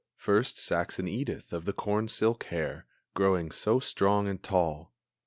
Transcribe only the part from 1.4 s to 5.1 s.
of the corn silk hair, Growing so strong and tall!